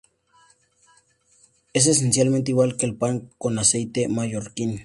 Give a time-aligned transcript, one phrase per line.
[1.73, 4.79] Es esencialmente igual que el pan con aceite mallorquín.